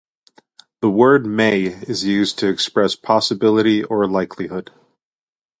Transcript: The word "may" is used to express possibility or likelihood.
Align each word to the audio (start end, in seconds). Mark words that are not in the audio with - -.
The 0.81 0.89
word 0.89 1.27
"may" 1.27 1.61
is 1.65 2.05
used 2.05 2.39
to 2.39 2.47
express 2.49 2.95
possibility 2.95 3.83
or 3.83 4.09
likelihood. 4.09 4.71